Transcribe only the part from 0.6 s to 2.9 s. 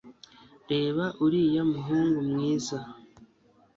reba uriya muhungu mwiza